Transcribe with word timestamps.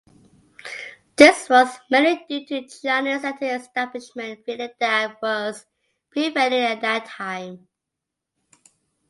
This 1.15 1.47
was 1.47 1.77
mainly 1.91 2.25
due 2.27 2.43
to 2.47 2.67
Chinese 2.67 3.23
anti-establishment 3.23 4.43
feeling 4.47 4.71
that 4.79 5.21
was 5.21 5.63
prevailing 6.09 6.63
at 6.63 6.81
that 6.81 7.05
time. 7.05 7.67